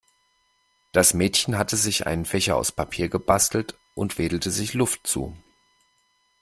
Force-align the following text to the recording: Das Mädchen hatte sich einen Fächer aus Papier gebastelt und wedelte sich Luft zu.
Das 0.93 1.13
Mädchen 1.13 1.59
hatte 1.59 1.77
sich 1.77 2.07
einen 2.07 2.25
Fächer 2.25 2.55
aus 2.55 2.71
Papier 2.71 3.07
gebastelt 3.07 3.75
und 3.93 4.17
wedelte 4.17 4.49
sich 4.49 4.73
Luft 4.73 5.05
zu. 5.05 5.37